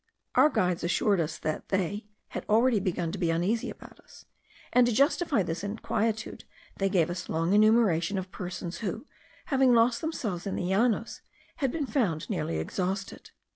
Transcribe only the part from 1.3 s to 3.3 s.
that "they had already begun to be